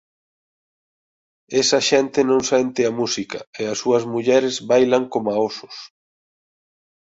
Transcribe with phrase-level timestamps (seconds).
[1.61, 5.75] Esa xente non sente a música e as súas mulleres bailan coma osos.